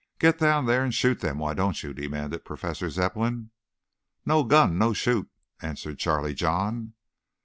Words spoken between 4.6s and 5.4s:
no shoot,"